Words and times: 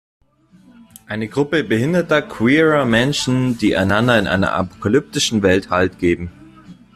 Eine 1.05 1.27
Gruppe 1.27 1.63
behinderter, 1.63 2.23
queerer 2.23 2.85
Menschen, 2.85 3.59
die 3.59 3.77
einander 3.77 4.17
in 4.17 4.25
einer 4.25 4.51
apokalyptischen 4.51 5.43
Welt 5.43 5.69
Halt 5.69 5.99
geben. 5.99 6.31